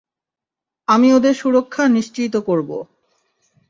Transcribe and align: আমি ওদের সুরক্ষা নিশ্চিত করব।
আমি 0.87 1.07
ওদের 1.13 1.33
সুরক্ষা 1.33 1.83
নিশ্চিত 1.87 2.33
করব। 2.39 2.69